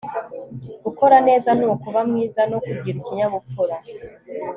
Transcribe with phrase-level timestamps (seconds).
[0.85, 3.75] gukora neza ni ukuba mwiza no kugira ikinyabupfura